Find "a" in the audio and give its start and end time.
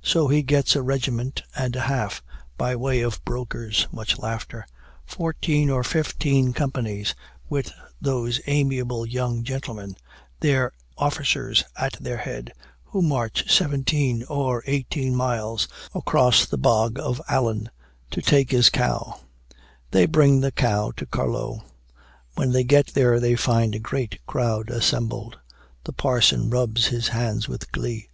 0.74-0.80, 1.76-1.82, 23.74-23.78